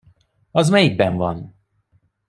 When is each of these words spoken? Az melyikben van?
Az 0.51 0.69
melyikben 0.69 1.17
van? 1.17 1.55